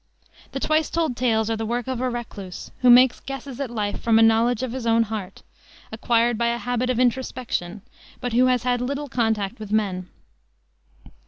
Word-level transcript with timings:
The 0.53 0.59
Twice 0.59 0.89
Told 0.89 1.15
Tales 1.15 1.47
are 1.51 1.55
the 1.55 1.63
work 1.67 1.87
of 1.87 2.01
a 2.01 2.09
recluse, 2.09 2.71
who 2.79 2.89
makes 2.89 3.19
guesses 3.19 3.59
at 3.59 3.69
life 3.69 4.01
from 4.01 4.17
a 4.17 4.23
knowledge 4.23 4.63
of 4.63 4.71
his 4.71 4.87
own 4.87 5.03
heart, 5.03 5.43
acquired 5.91 6.39
by 6.39 6.47
a 6.47 6.57
habit 6.57 6.89
of 6.89 6.99
introspection, 6.99 7.83
but 8.19 8.33
who 8.33 8.47
has 8.47 8.63
had 8.63 8.81
little 8.81 9.07
contact 9.09 9.59
with 9.59 9.71
men. 9.71 10.09